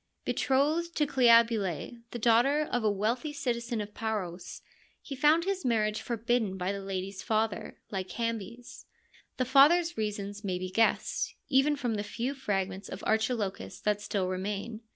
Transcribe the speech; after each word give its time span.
Be 0.25 0.33
trothed 0.33 0.95
to 0.95 1.05
Cleobule, 1.05 2.01
the 2.09 2.17
daughter 2.17 2.63
of 2.71 2.83
a 2.83 2.89
wealthy 2.89 3.31
citizen 3.33 3.79
of 3.81 3.93
Paros, 3.93 4.63
he 4.99 5.15
found 5.15 5.45
his 5.45 5.63
marriage 5.63 6.01
forbidden 6.01 6.57
by 6.57 6.71
the 6.71 6.81
lady's 6.81 7.21
father, 7.21 7.79
Lycambes. 7.91 8.85
The 9.37 9.45
father's 9.45 9.99
reasons 9.99 10.43
may 10.43 10.57
be 10.57 10.71
guessed, 10.71 11.35
even 11.49 11.75
from 11.75 11.93
the 11.93 12.03
few 12.03 12.33
fragments 12.33 12.89
of 12.89 13.03
Archilochus 13.03 13.79
that 13.81 14.01
still 14.01 14.27
remain. 14.27 14.81